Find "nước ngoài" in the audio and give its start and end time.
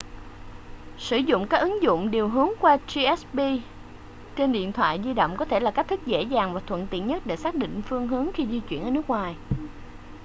8.91-9.35